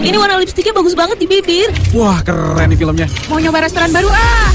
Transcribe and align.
Ini 0.00 0.16
warna 0.16 0.40
lipstiknya 0.40 0.72
bagus 0.72 0.96
banget 0.96 1.20
di 1.20 1.26
bibir. 1.28 1.68
Wah, 1.92 2.24
keren 2.24 2.72
nih 2.72 2.78
filmnya. 2.80 3.06
Mau 3.28 3.36
nyoba 3.36 3.68
restoran 3.68 3.92
baru 3.92 4.08
ah. 4.08 4.48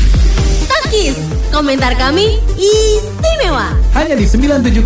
Takis, 0.66 1.14
komentar 1.54 1.94
kami 1.94 2.42
istimewa. 2.58 3.70
Hanya 3.94 4.18
di 4.18 4.26
97,9 4.26 4.82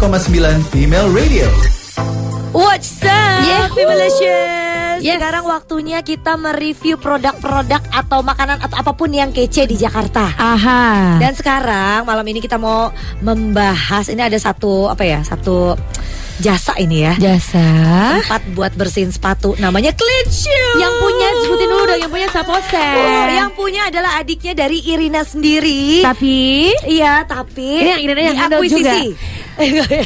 Female 0.67 1.07
Radio. 1.15 1.47
What's 2.51 2.99
up, 3.07 3.39
Yeah. 3.39 3.71
Femalicious? 3.71 4.99
Yes. 4.99 5.15
Sekarang 5.15 5.47
waktunya 5.47 6.03
kita 6.03 6.35
mereview 6.35 6.99
produk-produk 6.99 7.79
atau 7.87 8.19
makanan 8.19 8.59
atau 8.59 8.83
apa 8.83 8.91
pun 8.91 9.07
yang 9.15 9.31
kece 9.31 9.63
di 9.63 9.79
Jakarta. 9.79 10.35
Aha. 10.35 11.15
Dan 11.23 11.31
sekarang 11.39 12.03
malam 12.03 12.27
ini 12.27 12.43
kita 12.43 12.59
mau 12.59 12.91
membahas 13.23 14.11
ini 14.11 14.19
ada 14.19 14.35
satu 14.35 14.91
apa 14.91 15.07
ya 15.07 15.23
satu 15.23 15.71
jasa 16.39 16.71
ini 16.77 17.03
ya 17.03 17.13
Jasa. 17.15 17.67
tempat 18.21 18.41
buat 18.51 18.71
bersihin 18.73 19.11
sepatu 19.11 19.55
namanya 19.57 19.91
Clean 19.91 20.25
Shoes. 20.25 20.79
Yang 20.79 20.93
punya 20.97 21.27
sebutin 21.37 21.67
dulu 21.67 21.83
dong 21.85 21.99
yang 21.99 22.11
punya 22.11 22.27
Sapose. 22.29 22.79
Oh, 22.79 23.27
yang 23.29 23.51
punya 23.51 23.81
adalah 23.87 24.17
adiknya 24.17 24.55
dari 24.55 24.79
Irina 24.81 25.21
sendiri. 25.21 25.99
Tapi 25.99 26.71
Iya, 26.85 27.23
tapi 27.23 27.83
Ini 27.83 27.89
yang 27.89 28.01
Irina 28.01 28.21
yang 28.23 28.37
handle 28.37 28.61
diakuisisi. 28.61 29.11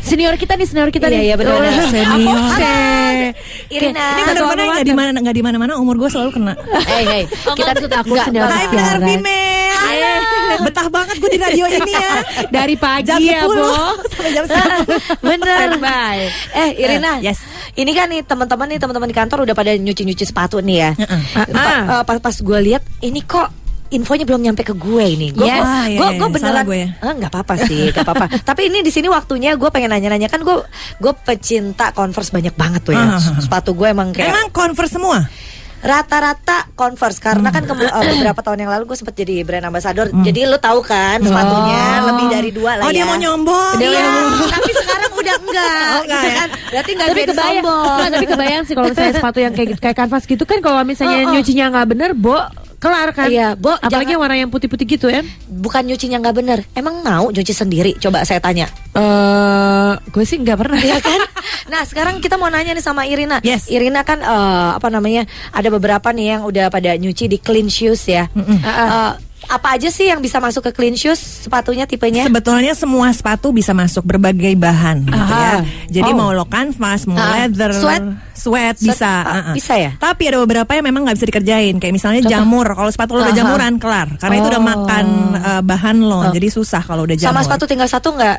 senior 0.03 0.33
kita 0.33 0.57
nih, 0.57 0.65
senior 0.65 0.89
kita 0.89 1.05
Iya, 1.07 1.13
nih. 1.13 1.21
iya, 1.23 1.35
benar, 1.37 1.53
benar. 1.53 1.69
Oh, 1.69 1.85
Senior. 1.85 3.33
Irina. 3.69 4.05
Ini 4.09 4.21
benar-benar 4.25 4.65
nggak 4.73 4.85
di 4.85 4.95
mana 4.95 5.09
nggak 5.13 5.35
di 5.35 5.43
mana-mana 5.43 5.71
umur 5.77 5.95
gue 5.97 6.09
selalu 6.09 6.29
kena. 6.33 6.53
Hey, 6.83 7.03
hey. 7.05 7.23
Kita 7.29 7.71
tuh 7.77 7.85
sedang 7.85 8.03
enggak. 8.09 8.27
Hai 8.49 8.65
benar. 8.67 8.97
Betah 10.59 10.87
banget 10.87 11.15
gue 11.17 11.29
di 11.29 11.39
radio 11.39 11.65
ini 11.65 11.91
ya. 11.91 12.13
Dari 12.47 12.75
pagi 12.75 13.07
Jam 13.07 13.19
ya, 13.19 13.41
10 13.41 13.49
Bo. 13.49 13.65
sampai 14.11 14.31
jam 14.31 14.45
1. 14.45 15.23
Bener. 15.23 15.67
Eh, 16.53 16.69
Irina. 16.77 17.17
yes. 17.19 17.41
Ini 17.73 17.91
kan 17.91 18.05
nih 18.07 18.21
teman-teman 18.21 18.67
nih 18.67 18.77
teman-teman 18.77 19.07
di 19.07 19.15
kantor 19.15 19.37
udah 19.43 19.53
pada 19.53 19.73
nyuci-nyuci 19.73 20.23
sepatu 20.23 20.59
nih 20.59 20.77
ya. 20.79 20.91
Pa- 20.93 21.49
Ah. 21.53 21.81
eh, 21.99 22.03
pas 22.03 22.17
pas 22.19 22.35
gue 22.35 22.59
lihat 22.63 22.83
ini 22.99 23.21
kok 23.21 23.49
infonya 23.89 24.25
belum 24.25 24.41
nyampe 24.41 24.61
ke 24.61 24.73
gue 24.73 25.03
ini. 25.07 25.27
Gue 25.29 25.45
Yes. 25.45 25.61
Ah, 25.61 25.85
iya, 25.85 25.97
gue 25.97 26.07
iya. 26.07 26.17
gue 26.17 26.29
beneran 26.29 26.63
gue 26.63 26.77
ya. 26.79 26.89
Nggak 27.03 27.29
apa-apa 27.29 27.53
sih, 27.61 27.89
nggak 27.89 28.01
apa-apa. 28.03 28.25
Tapi 28.49 28.61
ini 28.69 28.81
di 28.81 28.89
sini 28.89 29.05
waktunya 29.05 29.53
gue 29.53 29.69
pengen 29.69 29.89
nanya-nanya 29.89 30.27
kan 30.27 30.41
gue 30.41 30.65
gue 30.97 31.13
pecinta 31.19 31.89
Converse 31.91 32.29
banyak 32.29 32.53
banget 32.53 32.81
tuh 32.81 32.93
ya. 32.93 33.05
Ah, 33.05 33.17
ah. 33.17 33.37
Sepatu 33.37 33.73
gue 33.73 33.87
emang 33.87 34.09
kayak 34.09 34.33
Emang 34.33 34.49
converse 34.49 34.97
semua? 34.97 35.21
Rata-rata 35.83 36.71
Converse 36.73 37.19
karena 37.19 37.47
kan 37.49 37.63
kemu- 37.63 37.85
eh, 37.85 38.03
beberapa 38.13 38.39
tahun 38.39 38.57
yang 38.57 38.71
lalu 38.71 38.83
gue 38.85 38.97
sempet 38.97 39.15
jadi 39.15 39.43
brand 39.43 39.65
ambassador. 39.65 40.07
Jadi 40.09 40.39
lu 40.43 40.57
tahu 40.57 40.79
kan 40.81 41.19
sepatunya 41.19 41.81
lebih 42.03 42.25
dari 42.29 42.49
dua 42.49 42.71
lah 42.75 42.83
Oh 42.83 42.89
ya. 42.89 42.95
dia 42.95 43.05
mau 43.05 43.15
nyombong. 43.15 43.75
Iya, 43.77 44.07
tapi 44.47 44.71
sekarang 44.73 45.11
udah 45.13 45.35
enggak, 45.37 45.83
Oh, 45.91 46.01
enggak 46.01 46.07
gitu 46.09 46.25
ya? 46.25 46.33
kan? 46.33 46.49
Berarti 46.65 46.91
enggak 46.91 47.07
tapi 47.09 47.21
kebayang, 47.25 47.63
tapi 48.09 48.25
kebayang 48.25 48.63
sih 48.63 48.73
kalau 48.73 48.87
misalnya 48.87 49.13
sepatu 49.13 49.39
yang 49.39 49.53
kayak 49.53 49.69
kayak 49.77 49.97
kanvas 49.97 50.23
gitu 50.23 50.43
kan 50.43 50.57
kalau 50.59 50.79
misalnya 50.81 51.17
Oh, 51.19 51.27
oh. 51.27 51.31
nyucinya 51.31 51.65
nggak 51.69 51.87
bener, 51.89 52.09
bo 52.13 52.39
kelar 52.77 53.11
kan? 53.11 53.31
Iya, 53.31 53.55
Bo, 53.55 53.71
Apalagi 53.71 54.11
jangan- 54.11 54.19
warna 54.19 54.35
yang 54.37 54.49
putih-putih 54.49 54.83
gitu 54.85 55.07
ya? 55.07 55.23
Bukan 55.45 55.83
nyucinya 55.83 56.19
nggak 56.19 56.35
bener. 56.35 56.59
Emang 56.73 56.99
mau 56.99 57.31
nyuci 57.31 57.51
sendiri? 57.51 57.95
Coba 57.95 58.23
saya 58.23 58.39
tanya. 58.39 58.67
Eh, 58.91 59.91
gue 60.05 60.23
sih 60.23 60.35
nggak 60.37 60.57
pernah. 60.57 60.75
Iya 60.77 60.99
kan? 60.99 61.19
Nah 61.71 61.81
sekarang 61.87 62.19
kita 62.19 62.35
mau 62.35 62.51
nanya 62.51 62.75
nih 62.75 62.83
sama 62.83 63.07
Irina. 63.07 63.39
Yes. 63.43 63.67
Irina 63.71 64.03
kan 64.03 64.19
eh, 64.19 64.69
apa 64.75 64.87
namanya? 64.91 65.27
Ada 65.51 65.69
beberapa 65.71 66.11
nih 66.11 66.37
yang 66.37 66.41
udah 66.47 66.67
pada 66.67 66.95
nyuci 66.95 67.27
di 67.31 67.37
Clean 67.39 67.67
Shoes 67.67 68.07
ya. 68.07 68.27
Eh, 68.33 69.11
apa 69.45 69.75
aja 69.75 69.87
sih 69.87 70.07
yang 70.07 70.17
bisa 70.17 70.37
masuk 70.37 70.63
ke 70.65 70.71
Clean 70.71 70.93
Shoes? 70.93 71.19
Sepatunya 71.45 71.83
tipenya? 71.83 72.23
Sebetulnya 72.23 72.73
semua 72.73 73.09
sepatu 73.09 73.49
bisa 73.49 73.71
masuk 73.71 74.03
berbagai 74.03 74.53
bahan 74.53 75.03
gitu 75.03 75.33
ya. 75.33 75.59
Jadi 75.91 76.09
Oh. 76.09 76.15
mau 76.15 76.29
lo 76.29 76.45
canvas, 76.45 77.03
mau 77.03 77.15
Ah. 77.15 77.43
leather, 77.43 77.69
Sweat? 77.71 78.01
sweat, 78.33 78.75
Sweat, 78.75 78.75
bisa. 78.81 79.11
ah, 79.13 79.33
uh-uh. 79.43 79.53
bisa 79.53 79.73
ya? 79.75 79.91
Tapi 79.95 80.23
ada 80.25 80.37
beberapa 80.39 80.71
yang 80.71 80.83
memang 80.83 81.05
nggak 81.05 81.17
bisa 81.17 81.27
dikerjain. 81.27 81.75
Kayak 81.77 81.93
misalnya 81.93 82.21
jamur. 82.23 82.65
Kalau 82.65 82.89
sepatu 82.89 83.13
lo 83.13 83.21
udah 83.21 83.31
jamuran 83.31 83.77
kelar, 83.77 84.07
karena 84.17 84.35
itu 84.37 84.47
udah 84.47 84.61
Oh. 84.61 84.65
makan 84.65 85.05
uh, 85.35 85.61
bahan 85.61 85.97
lo. 85.99 86.21
Jadi 86.29 86.47
susah 86.49 86.81
kalau 86.81 87.03
udah 87.03 87.13
jamur. 87.13 87.29
Sama 87.29 87.41
sepatu 87.41 87.65
tinggal 87.65 87.87
satu 87.87 88.09
nggak? 88.11 88.37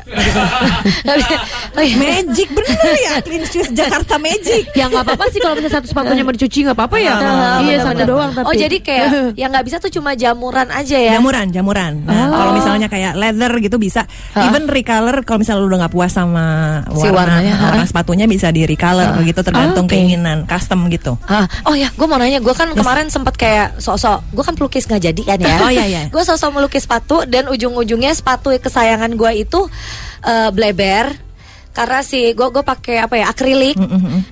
Oh, 1.75 1.83
iya. 1.83 1.95
Magic 1.95 2.47
bener 2.49 2.75
ya 2.97 3.13
Clean 3.19 3.43
Shoes 3.45 3.69
Jakarta 3.71 4.15
Magic. 4.17 4.67
ya 4.71 4.87
nggak 4.87 5.03
apa-apa 5.05 5.25
sih 5.29 5.39
kalau 5.39 5.55
misalnya 5.55 5.75
satu 5.75 5.87
sepatunya 5.87 6.23
mau 6.23 6.33
dicuci 6.33 6.59
nggak 6.63 6.75
apa-apa 6.75 6.97
ya. 6.97 7.13
Iya 7.61 7.77
satu 7.83 8.03
doang 8.05 8.31
tapi. 8.31 8.45
Oh 8.45 8.53
jadi 8.53 8.77
kayak 8.77 9.07
yang 9.35 9.49
nggak 9.49 9.65
bisa 9.65 9.77
tuh 9.77 9.89
cuma 9.89 10.13
jamuran 10.13 10.67
aja 10.69 10.94
ya? 10.97 11.13
Jamuran, 11.19 11.47
jamuran. 11.51 11.93
Nah, 12.05 12.31
kalau 12.31 12.51
misalnya 12.55 12.87
kayak 12.87 13.13
leather 13.17 13.51
gitu 13.59 13.77
bisa. 13.81 14.07
Even 14.35 14.67
recolor 14.69 15.23
kalau 15.27 15.41
misalnya 15.41 15.61
lu 15.63 15.67
udah 15.71 15.79
nggak 15.85 15.93
puas 15.93 16.11
sama 16.13 16.45
Si 16.91 17.07
warna, 17.09 17.41
warnanya, 17.41 17.53
warna 17.59 17.83
ha? 17.83 17.89
sepatunya 17.89 18.25
bisa 18.29 18.49
di 18.53 18.63
recolor 18.63 19.19
gitu 19.25 19.41
tergantung 19.41 19.85
Oke. 19.89 19.97
keinginan 19.97 20.45
custom 20.45 20.87
gitu. 20.93 21.17
Ah, 21.25 21.49
oh 21.67 21.75
ya, 21.75 21.89
gue 21.91 22.07
mau 22.07 22.19
nanya, 22.21 22.39
gue 22.39 22.55
kan 22.55 22.71
kemarin 22.71 23.09
sempat 23.09 23.35
kayak 23.35 23.81
sosok, 23.81 24.21
gue 24.31 24.43
kan 24.43 24.55
pelukis 24.55 24.85
nggak 24.85 25.01
jadi 25.01 25.21
kan 25.25 25.39
ya? 25.41 25.57
Oh, 25.65 25.71
iya, 25.73 25.85
iya. 25.89 26.01
Gue 26.13 26.21
sosok 26.21 26.53
melukis 26.53 26.85
sepatu 26.85 27.25
dan 27.25 27.49
ujung-ujungnya 27.49 28.13
sepatu 28.13 28.53
kesayangan 28.53 29.17
gue 29.17 29.31
itu 29.41 29.65
eh, 30.21 30.49
bleber 30.53 31.24
karena 31.75 31.99
si 31.99 32.31
gue 32.31 32.47
gue 32.47 32.63
pakai 32.63 33.03
apa 33.03 33.19
ya 33.19 33.25
akrilik. 33.29 33.75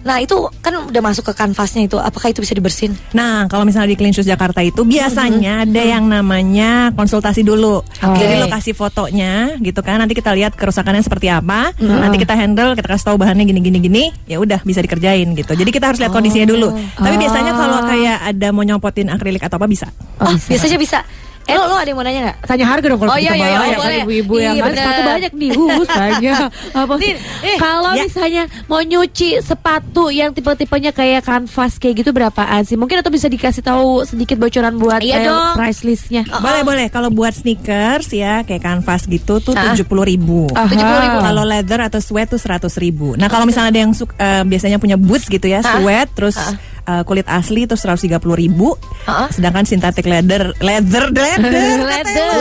Nah 0.07 0.17
itu 0.23 0.47
kan 0.63 0.87
udah 0.87 1.01
masuk 1.03 1.27
ke 1.29 1.33
kanvasnya 1.35 1.85
itu, 1.85 1.99
apakah 1.99 2.31
itu 2.31 2.39
bisa 2.39 2.55
dibersihin? 2.55 2.95
Nah, 3.11 3.51
kalau 3.51 3.67
misalnya 3.67 3.91
di 3.91 3.97
Clean 3.99 4.15
Shoes 4.15 4.25
Jakarta 4.25 4.63
itu 4.63 4.87
biasanya 4.87 5.67
ada 5.67 5.83
yang 5.83 6.07
namanya 6.07 6.95
konsultasi 6.95 7.43
dulu. 7.43 7.83
Oke. 7.83 8.23
Jadi 8.23 8.33
lo 8.39 8.47
kasih 8.47 8.71
fotonya 8.71 9.59
gitu 9.59 9.83
kan. 9.83 9.99
Nanti 9.99 10.15
kita 10.15 10.31
lihat 10.31 10.55
kerusakannya 10.55 11.03
seperti 11.03 11.27
apa. 11.27 11.75
Nanti 11.83 12.15
kita 12.15 12.33
handle, 12.33 12.79
kita 12.79 12.87
kasih 12.87 13.11
tahu 13.11 13.19
bahannya 13.19 13.43
gini 13.43 13.59
gini 13.59 13.79
gini. 13.83 14.03
Ya 14.25 14.39
udah 14.39 14.63
bisa 14.63 14.79
dikerjain 14.79 15.35
gitu. 15.35 15.51
Jadi 15.51 15.69
kita 15.69 15.91
harus 15.91 15.99
lihat 15.99 16.15
kondisinya 16.15 16.47
dulu. 16.47 16.71
Tapi 16.95 17.15
biasanya 17.19 17.51
kalau 17.51 17.79
kayak 17.83 18.17
ada 18.31 18.47
mau 18.55 18.63
nyompotin 18.63 19.11
akrilik 19.11 19.43
atau 19.43 19.59
apa 19.59 19.67
bisa. 19.67 19.91
Oh, 20.23 20.31
biasanya 20.47 20.79
bisa. 20.79 20.99
Eh, 21.43 21.53
lo, 21.53 21.65
lo 21.65 21.75
ada 21.75 21.85
yang 21.85 21.97
mau 21.97 22.05
nanya 22.05 22.21
nggak? 22.23 22.37
Tanya 22.45 22.65
harga 22.65 22.85
dong 22.85 22.99
kalau 22.99 23.11
Oh, 23.11 23.17
kita 23.17 23.25
iya, 23.25 23.33
iya, 23.33 23.43
mau 23.51 23.51
iya, 23.51 23.59
oh, 23.69 23.81
boleh. 23.83 23.99
ibu-ibu 24.01 24.35
yang 24.37 24.55
bener. 24.57 24.77
sepatu 24.77 25.01
banyak 25.03 25.31
nih, 25.33 25.49
us 25.53 25.89
banyak. 25.89 26.35
Apa 26.79 26.93
sih? 26.95 27.13
Eh, 27.43 27.57
Kalau 27.57 27.91
ya. 27.91 28.01
misalnya 28.01 28.43
mau 28.65 28.79
nyuci 28.79 29.29
sepatu 29.39 30.03
yang 30.07 30.31
tipe-tipenya 30.31 30.89
kayak 30.89 31.21
kanvas 31.21 31.75
kayak 31.75 31.95
gitu 31.99 32.09
berapaan 32.09 32.63
sih? 32.63 32.73
Mungkin 32.73 32.95
atau 32.97 33.11
bisa 33.11 33.27
dikasih 33.27 33.59
tahu 33.59 34.03
sedikit 34.03 34.37
bocoran 34.37 34.75
buat 34.75 34.99
Iya 34.99 35.19
eh, 35.19 35.25
dong. 35.25 35.53
price 35.55 35.83
listnya? 35.83 36.23
Boleh 36.23 36.63
boleh. 36.63 36.85
Kalau 36.87 37.09
buat 37.09 37.33
sneakers 37.33 38.07
ya 38.09 38.41
kayak 38.41 38.63
kanvas 38.63 39.03
gitu 39.03 39.37
tuh 39.37 39.51
tujuh 39.51 39.83
puluh 39.83 40.03
ribu. 40.03 40.47
Aha. 40.49 40.71
70.000. 40.71 41.19
Kalau 41.21 41.43
leather 41.43 41.79
atau 41.81 41.99
sweat 41.99 42.27
tuh 42.27 42.39
seratus 42.39 42.79
ribu. 42.79 43.13
Nah 43.13 43.27
kalau 43.27 43.43
misalnya 43.43 43.69
ada 43.69 43.81
yang 43.81 43.91
eh, 43.93 44.43
biasanya 44.43 44.79
punya 44.79 44.95
boots 44.95 45.27
gitu 45.27 45.43
ya, 45.43 45.59
sweat 45.59 46.07
terus 46.13 46.39
eh, 46.83 47.03
kulit 47.03 47.25
asli 47.25 47.63
tuh 47.63 47.75
seratus 47.75 48.01
tiga 48.01 48.17
puluh 48.17 48.35
ribu. 48.35 48.75
Ah. 49.03 49.27
Sedangkan 49.27 49.63
synthetic 49.63 50.03
leather, 50.03 50.55
leather, 50.59 51.09
leather, 51.09 51.77
Leather. 51.91 52.35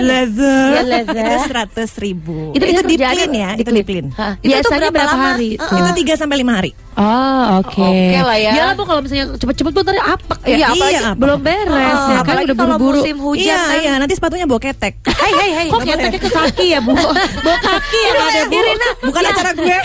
leather, 0.00 0.68
Ya, 0.70 0.82
leather. 0.82 1.24
itu 1.24 1.36
seratus 1.44 1.90
ribu. 1.96 2.52
Itu 2.52 2.64
Itu, 2.64 2.80
di 2.82 2.96
clean 2.96 3.30
ya, 3.30 3.50
di 3.52 3.62
itu 3.62 3.70
di 3.70 3.82
clean. 3.82 4.06
Hah, 4.12 4.36
itu 4.36 4.50
Biasanya 4.50 4.88
berapa, 4.88 4.94
berapa 4.94 5.14
lama? 5.14 5.28
hari? 5.32 5.50
Uh-uh. 5.54 5.78
Itu 5.78 5.90
tiga 5.94 6.12
sampai 6.14 6.36
lima 6.36 6.52
hari. 6.54 6.72
Oh, 6.94 7.58
oke. 7.58 7.74
Oke 7.82 8.20
lah 8.20 8.36
ya. 8.36 8.52
Ya 8.54 8.62
lah, 8.64 8.74
Bu, 8.74 8.84
kalau 8.84 9.02
misalnya 9.02 9.34
cepet-cepet 9.34 9.72
tuh 9.72 9.82
ntar 9.82 9.98
apek 10.08 10.38
ya. 10.44 10.54
Iya, 10.54 10.66
apalagi- 10.68 10.94
Iya, 10.94 11.10
belum 11.16 11.38
beres 11.42 11.74
Oh, 11.74 12.06
ya 12.06 12.20
kan 12.22 12.34
udah 12.38 12.54
kalau 12.54 12.76
buru-buru. 12.76 13.00
musim 13.02 13.16
hujan 13.18 13.42
iya, 13.42 13.58
kan. 13.58 13.78
iya. 13.80 13.92
Nanti 13.96 14.14
sepatunya 14.14 14.46
bawa 14.46 14.60
ketek. 14.60 14.94
Hai 15.04 15.32
hai 15.32 15.50
hai. 15.52 15.66
Kok 15.68 15.80
keteknya 15.82 16.20
ke 16.20 16.30
kaki 16.30 16.66
ya, 16.70 16.78
Bu? 16.78 16.94
Bawa 16.94 17.58
kaki 17.58 17.98
ya 17.98 18.12
ada, 18.14 18.40
Bu. 18.46 18.54
Irina, 18.54 18.88
Bukan 19.02 19.22
acara 19.24 19.50
gue. 19.54 19.78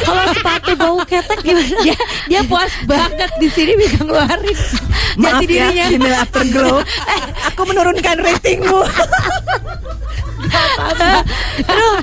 kalau 0.00 0.24
sepatu 0.30 0.72
bau 0.74 0.97
ketek 1.18 1.38
gimana? 1.42 1.78
dia, 1.82 1.96
dia 2.30 2.40
puas 2.46 2.72
banget 2.86 3.30
di 3.42 3.48
sini 3.50 3.72
bisa 3.74 4.02
ngeluarin 4.06 4.56
Maaf 5.18 5.42
ya, 5.42 5.46
dirinya. 5.46 5.86
Female 5.90 6.18
Afterglow. 6.22 6.76
Eh, 7.08 7.20
aku 7.50 7.62
menurunkan 7.66 8.16
ratingmu. 8.22 8.80
Aduh, 11.68 11.94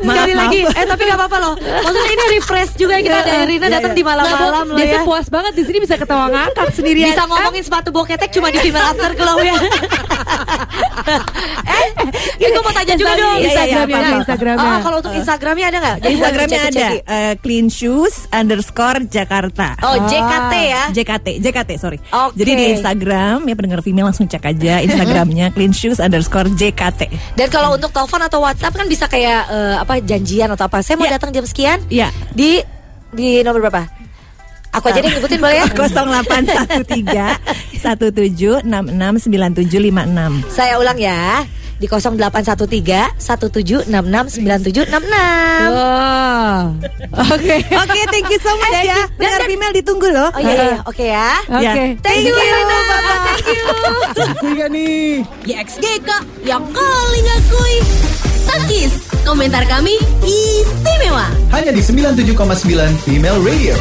sekali 0.00 0.32
maaf. 0.34 0.42
lagi. 0.46 0.60
Eh 0.64 0.84
tapi 0.86 1.02
gak 1.06 1.18
apa-apa 1.18 1.36
loh. 1.40 1.54
Maksudnya 1.58 2.12
ini 2.12 2.24
refresh 2.38 2.72
juga 2.76 2.94
kita 3.00 3.16
ada 3.24 3.32
Irina 3.44 3.66
Iya, 3.66 3.80
datang 3.80 3.92
iya. 3.94 3.98
di 3.98 4.04
malam-malam 4.04 4.66
loh 4.70 4.78
ya. 4.78 5.00
puas 5.04 5.26
banget 5.32 5.52
di 5.56 5.64
sini 5.64 5.78
bisa 5.80 5.94
ketawa 5.96 6.28
ngakak 6.28 6.68
sendirian. 6.74 7.14
Bisa 7.14 7.24
ngomongin 7.26 7.62
sepatu 7.64 7.88
boketek 7.94 8.30
cuma 8.34 8.48
di 8.52 8.58
Female 8.60 8.86
Afterglow 8.92 9.36
ya. 9.40 9.54
eh, 11.74 11.86
ini 12.40 12.48
gue 12.50 12.62
mau 12.64 12.74
tanya 12.74 12.94
juga 12.98 13.12
dong. 13.16 13.38
Iya, 13.38 13.44
iya, 13.44 13.44
iya, 13.44 13.48
Instagramnya, 13.48 13.96
apa-apa. 13.96 14.18
Instagramnya. 14.20 14.68
Oh, 14.68 14.78
kalau 14.82 14.96
untuk 15.00 15.14
Instagramnya 15.14 15.66
ada 15.70 15.78
nggak? 15.80 15.96
Instagramnya 16.04 16.60
ada 16.68 16.86
eh, 17.04 17.34
clean 17.40 17.66
shoes 17.68 18.14
underscore 18.30 18.98
Jakarta. 19.08 19.68
Oh, 19.84 19.96
JKT 20.08 20.52
ya. 20.54 20.82
JKT, 20.92 21.26
JKT 21.40 21.70
sorry. 21.80 21.98
Oke. 22.10 22.34
Jadi 22.42 22.50
di 22.54 22.64
Instagram 22.76 23.46
ya 23.46 23.54
pendengar 23.54 23.80
female 23.80 24.10
langsung 24.10 24.26
cek 24.26 24.44
aja 24.44 24.82
Instagramnya 24.82 25.54
clean 25.54 25.72
shoes 25.72 26.02
underscore 26.02 26.50
JKT. 26.52 27.08
Dan 27.38 27.48
kalau 27.48 27.76
untuk 27.78 27.93
telepon 27.94 28.20
atau 28.20 28.42
WhatsApp 28.42 28.74
kan 28.74 28.84
bisa 28.84 29.06
kayak 29.06 29.46
eh, 29.46 29.76
apa 29.78 30.02
janjian 30.02 30.50
atau 30.50 30.66
apa. 30.66 30.82
Saya 30.82 30.98
mau 30.98 31.06
Iya. 31.06 31.16
datang 31.16 31.30
jam 31.30 31.46
sekian. 31.46 31.78
Iya. 31.86 32.10
Di 32.34 32.60
di 33.08 33.40
nomor 33.40 33.62
berapa? 33.62 33.86
Aku 34.74 34.90
aja 34.90 34.98
deh 34.98 35.06
nyebutin 35.08 35.38
boleh 35.38 35.62
ya? 35.62 35.66
0813 35.78 37.78
17669756. 37.78 40.50
Saya 40.50 40.74
ulang 40.76 40.98
ya. 40.98 41.46
Di 41.78 41.86
0813 41.90 43.18
1766 43.18 43.90
9766. 43.90 44.86
Wah. 45.70 46.70
Oke. 47.34 47.56
Oke, 47.62 48.00
thank 48.10 48.28
you 48.30 48.40
so 48.40 48.52
much 48.58 48.84
ya. 48.84 49.06
Dengar 49.16 49.40
female 49.48 49.74
ditunggu 49.74 50.08
loh. 50.10 50.28
Oh 50.34 50.40
iya, 50.40 50.54
iya, 50.54 50.78
oke 50.84 51.04
ya. 51.04 51.30
Oke. 51.50 51.64
Ya. 51.64 51.72
Thank 52.02 52.26
you. 52.26 52.34
Bye-bye. 52.34 54.30
Aku 54.34 54.46
ya 54.54 54.66
nih. 54.70 55.24
YXGK 55.46 56.08
yang 56.46 56.64
kali 56.70 57.18
ngakui. 57.24 57.76
Takis, 58.44 58.92
komentar 59.24 59.64
kami 59.64 59.96
istimewa. 60.22 61.26
Hanya 61.50 61.72
di 61.72 61.80
97,9 61.80 62.92
Female 63.02 63.40
Radio. 63.40 63.74